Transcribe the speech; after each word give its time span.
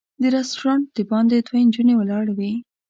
د 0.21 0.23
رسټورانټ 0.35 0.83
د 0.97 0.99
باندې 1.11 1.37
دوه 1.47 1.59
نجونې 1.67 1.93
ولاړې 1.97 2.33
وې. 2.37 2.51